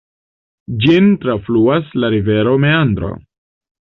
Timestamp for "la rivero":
2.05-2.55